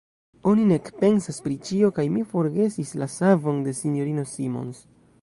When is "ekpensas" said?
0.79-1.37